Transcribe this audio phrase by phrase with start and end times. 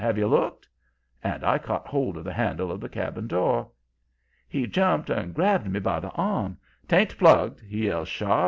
[0.01, 0.67] Have you looked?'
[1.23, 3.69] And I caught hold of the handle of the cabin door.
[4.49, 6.57] "He jumped and grabbed me by the arm.
[6.87, 8.39] ''Tain't plugged,' he yells, sharp.